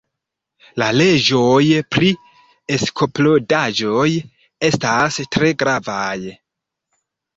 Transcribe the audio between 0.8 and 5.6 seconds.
La leĝoj pri eksplodaĵoj estas tre